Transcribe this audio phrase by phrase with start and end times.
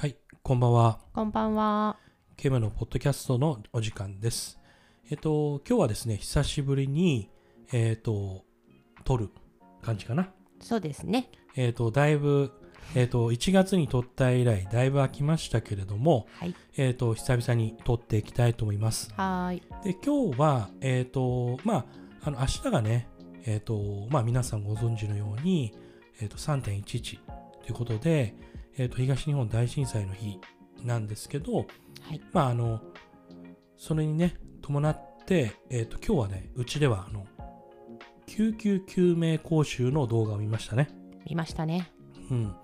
[0.00, 0.98] はい、こんばんは。
[1.12, 1.98] こんばんは。
[2.34, 4.58] ケムのポッドキャストのお時間です。
[5.10, 7.28] えっと、今日はですね、久しぶりに、
[7.70, 8.46] えっと、
[9.04, 9.28] 撮る
[9.82, 10.30] 感じかな。
[10.58, 11.28] そうですね。
[11.54, 12.50] えっと、だいぶ、
[12.94, 16.54] えっと、1月に撮った以来、だいぶ空きましたけれども、はい。
[16.78, 19.12] えっと、久々に撮っていきたいと思います。
[19.18, 19.62] はーい。
[19.84, 21.84] で、今日は、えっと、まあ、
[22.22, 23.06] あの、明日がね、
[23.44, 25.74] えっと、まあ、皆さんご存知のように、
[26.22, 27.18] えっと、3.11
[27.66, 28.34] ということで、
[28.76, 30.38] えっと、東日本大震災の日
[30.84, 31.64] なんですけど、は
[32.12, 32.20] い。
[32.32, 32.80] まああの、
[33.76, 37.26] それにね、伴って、えっ、と、今日はね、うちでは、あの、
[38.26, 40.88] 救急救命講習の動画を見ましたね。
[41.28, 41.90] 見ましたね。
[42.30, 42.54] うん。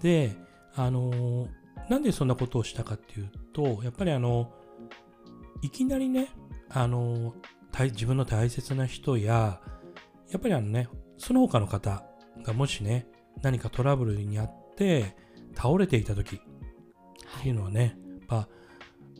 [0.00, 0.36] で、
[0.74, 4.52] あのーなんでそんなことをしたかっていうと、やっぱりあの、
[5.60, 6.28] いきなりね、
[6.68, 7.34] あの
[7.76, 9.60] 自分の大切な人や、
[10.30, 12.04] やっぱりあのね、その他の方
[12.44, 13.08] がもしね、
[13.42, 15.16] 何かトラブルにあって、
[15.54, 18.48] 倒れていた時っていうのはね、やっぱ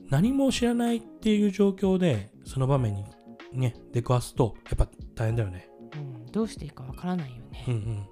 [0.08, 3.04] 何も知らないっていう状況で、その場面に
[3.52, 5.68] ね、出くわすと、やっぱ大変だよね。
[5.94, 6.26] うん。
[6.32, 7.64] どうしていいかわからないよね。
[7.68, 8.06] うんうん、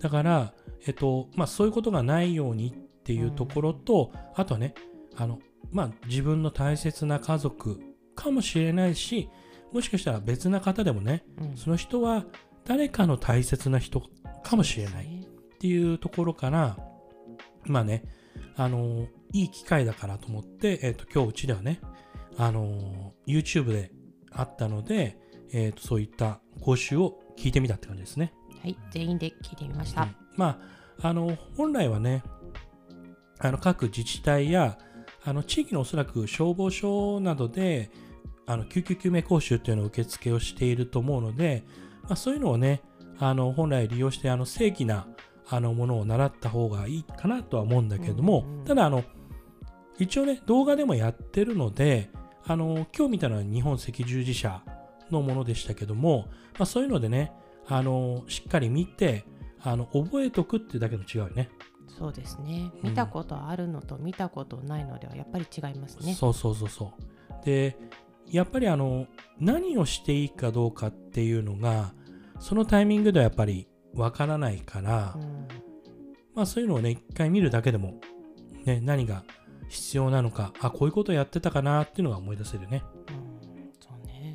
[0.00, 0.54] だから、
[0.86, 4.74] えっとまあ、そういうことがないようにっていうところと、あとはね
[5.16, 5.40] あの、
[5.72, 7.80] まあ、自分の大切な家族
[8.14, 9.28] かもしれないし
[9.72, 11.56] もしかしたら別な方でもねうん。
[11.56, 12.24] その人は
[12.64, 14.02] 誰かの大切な人
[14.42, 15.22] かもしれないい。
[15.22, 16.76] っていうところから
[17.66, 18.04] まあね
[18.56, 21.80] あのいい機会だからと思って、えっと今日うちではね
[22.38, 23.90] あの YouTube で
[24.32, 25.18] あったので、
[25.52, 28.32] えっとそういった講習を聞いてみたって感じですね。
[28.62, 28.76] はい。
[28.90, 30.02] 全員で聞いてみました。
[30.02, 30.60] うんま
[31.00, 32.22] あ、あの本来はね
[33.38, 34.78] あの各自治体や
[35.24, 37.90] あの地域のおそらく消防署などで
[38.46, 41.64] あの救急救命講習というのを受付をしていると思うので、
[42.02, 42.82] まあ、そういうのをね
[43.18, 45.06] あの本来利用してあの正規な
[45.48, 49.04] あのものを習った方がいいかなとは思うんだけれども、うんうんただあの
[49.98, 52.10] 一応ね動画でもやってるので
[52.44, 54.60] あの今日見たのは日本赤十字社
[55.10, 56.26] のものでしたけども、
[56.58, 57.32] まあ、そういうのでね
[57.66, 59.24] あのしっかり見て
[59.62, 61.48] あの覚えとくってだけの違うよね。
[61.98, 62.70] そうですね。
[62.82, 66.14] うん見たことあるのと見たことないのではやっぱり違いますね。
[66.14, 67.44] そうそうそうそう。
[67.44, 67.76] で、
[68.26, 69.06] やっぱりあの、
[69.38, 71.94] 何をしていいかどうかっていうのが、
[72.38, 75.48] そのタイミングではやっぱりわからないから、うん。
[76.34, 78.00] まあそういうのをね、一回見るだけでも、
[78.64, 79.24] ね、何が
[79.68, 82.82] 必要なのか、あ、こういうことやってたかなっていうのが思い出せるよね。
[83.08, 83.70] うん。
[83.80, 84.32] そうね。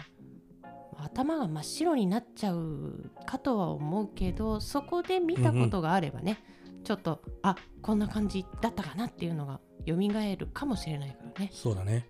[0.97, 6.37] 頭が真っ白になっちゃうかとは思うけどそこで見たことがあればね、
[6.83, 11.49] ちょっとあこんな感じだったかなっていうのが蘇るかもしれないからね。
[11.53, 12.07] そうだね。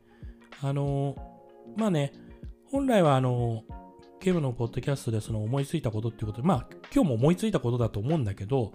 [0.61, 1.15] あの、
[1.75, 2.13] まあね、
[2.69, 3.63] 本来はあの、
[4.21, 8.71] ケムのポッドキャストでその思いついたことっていうことで、まあ今日も思いついたことだと思うんだけど、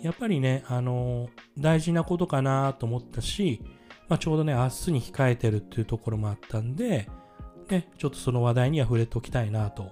[0.00, 3.62] やっぱりね、あの、大事なことかなと思ったし、
[4.08, 7.08] まあ、ちょうどね、明日に控えてるっていうところもあったんで、
[7.68, 9.90] ね、ちょっとその話題には触れておきたいなと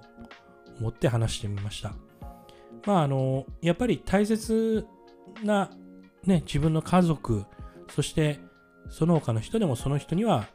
[0.79, 1.93] 思って話してみました。
[2.85, 4.85] まああの、やっぱり大切
[5.43, 5.71] な、
[6.23, 7.45] ね、自分の家族、
[7.89, 8.39] そして
[8.89, 10.47] その他の人でもその人には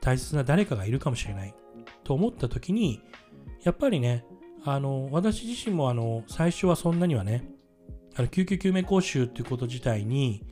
[0.00, 1.54] 大切な誰かがいるかもしれない
[2.04, 3.02] と思った時に
[3.68, 4.24] やっぱりね
[4.64, 7.50] あの私自身もあの最初はそんなにはね
[8.16, 10.42] あの救急救命講習っていうこと自体に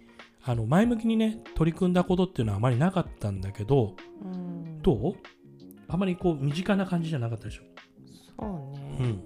[0.44, 4.82] あの前向きにね取り組んだことっていうのはあまりなかったんだけどうん。
[4.82, 5.14] どう？
[5.88, 7.62] あまりこう身近な感じじゃなかったでしょ？
[8.38, 8.96] そうね。
[9.00, 9.22] うん。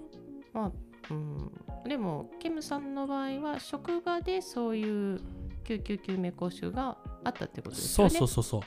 [0.52, 0.72] まあ、
[1.10, 1.50] うん、
[1.88, 5.20] でもケムさんの場合は職場でそういう
[5.64, 8.10] 救急救命講習があったってことですそう。
[8.10, 8.60] そうそうそう。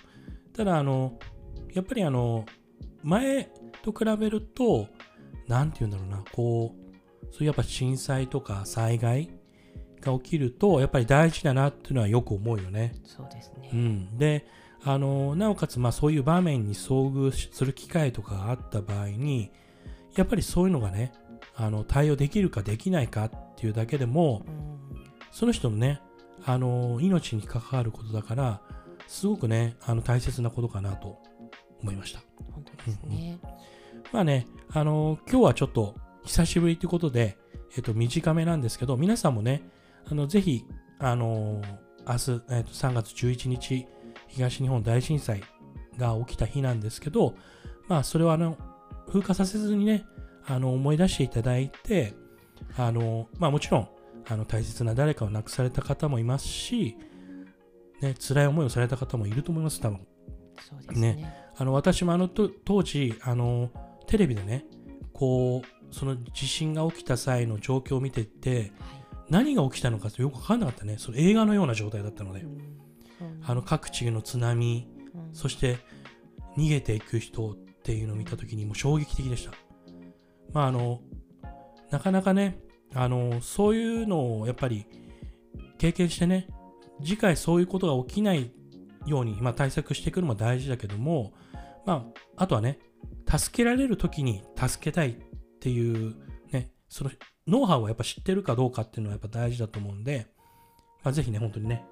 [0.53, 1.17] ただあの
[1.73, 2.45] やっぱりあの
[3.03, 3.49] 前
[3.81, 4.87] と比べると
[5.47, 9.29] なんて言うんだろうなこうそういうやっぱ震災とか災害
[10.01, 12.93] が起きるとやっぱり大事だなっていうのはよく思うよね。
[13.05, 13.69] そうですね。
[13.73, 14.45] うん、で
[14.83, 19.51] あのなおかつまあそういう場面に遭遇する機会とかがあった場合に
[20.15, 21.13] やっぱりそういうのがね
[21.55, 24.73] あの対応できるかできないかっていうだけでもうん
[25.31, 26.01] その人のね
[26.45, 28.61] あの命に関わることだから
[29.07, 31.21] すごくねあの大切なことかなと
[31.81, 33.39] 思いました本当ですね。
[34.11, 37.37] まあねあの今日はちょっと久しぶりということで、
[37.75, 39.69] えっと、短めなんですけど皆さんもね
[40.09, 40.65] あのぜひ
[40.99, 41.61] あの
[42.07, 43.85] 明日、えっと、3月11日
[44.27, 45.43] 東日本大震災
[45.97, 47.35] が起きた日なんですけど
[47.87, 48.57] まあそれをあの
[49.07, 50.05] 風化させずにね
[50.45, 52.13] あの思い出していただいて
[52.77, 53.89] あのまあもちろん
[54.27, 56.97] あの大切な誰かを亡くされた方もいますし、
[58.01, 60.07] ね、辛い思いをされた方もいると思います多分
[60.59, 61.15] そうですね。
[61.15, 63.69] ねあの私もあのと当時あの
[64.07, 64.65] テレビでね
[65.13, 68.71] こうその地震が起きた際の状況を見ていてはい。
[69.29, 70.97] 何が起きたのかってよく分かんなかったね。
[70.97, 72.41] その映画のような状態だったので。
[72.41, 73.41] うん。
[73.43, 75.33] あの各地の津波、うん。
[75.33, 75.77] そして
[76.57, 79.53] 逃げていく人っていうのを見たときにもう衝撃的でした。
[80.51, 81.01] まああの、
[81.89, 82.59] なかなかね、
[82.93, 84.85] あの、そういうのをやっぱり
[85.77, 86.47] 経験してね、
[87.01, 88.51] 次回そういうことが起きない
[89.05, 91.33] ように、まあ、対策していくのも大事だけども、
[91.85, 92.79] まあ、あとはね、
[93.27, 95.15] 助けられるときに助けたいっ
[95.59, 96.15] ていう、
[96.51, 97.11] ね、その
[97.47, 100.27] ノウハウをやっぱ知ってるかどうかっていうのはやっぱ大事だと思うんで、
[101.03, 101.85] まあ、ぜひね、本当にね、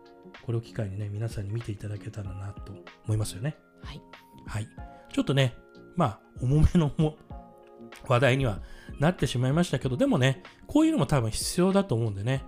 [0.46, 2.74] これを機会にね、皆さんに見ていただけたらなと
[3.06, 3.58] 思いますよね。
[3.84, 4.02] はい
[4.46, 4.68] はい。
[5.12, 5.56] ちょっとね、
[5.96, 7.18] まあ、重めのも
[8.08, 8.62] 話題には
[9.00, 12.44] なってしまいましたけど、でもね、こういうのも多分必要だと思うんでね、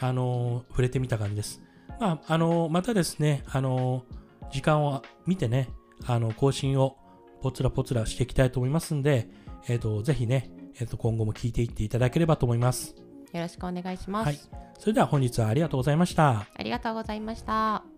[0.00, 1.62] あのー触れてみた感じです。
[2.00, 4.22] まあ、あのーまたですね、あのー
[4.52, 5.70] 時間を見てね、
[6.06, 6.98] あの、更新を
[7.40, 9.30] ポツラポツラしていきたいと思いますんで、
[9.66, 12.94] えっ、と、ぜひね、えっ、と、今後も聞いていっていただければと思います。
[13.32, 16.44] よろしくお願いします、はいそれでは本日はありがとうございました。
[16.56, 17.91] ありがとうございました